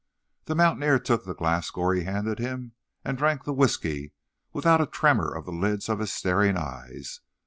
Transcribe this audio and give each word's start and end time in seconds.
The 0.45 0.55
mountaineer 0.55 0.97
took 0.97 1.25
the 1.25 1.35
glass 1.35 1.69
Goree 1.69 2.05
handed 2.05 2.39
him, 2.39 2.71
and 3.05 3.15
drank 3.19 3.43
the 3.43 3.53
whisky 3.53 4.13
without 4.51 4.81
a 4.81 4.87
tremor 4.87 5.31
of 5.31 5.45
the 5.45 5.51
lids 5.51 5.89
of 5.89 5.99
his 5.99 6.11
staring 6.11 6.57
eyes. 6.57 7.19